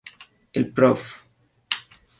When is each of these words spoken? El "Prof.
El 0.51 0.73
"Prof. 0.73 1.05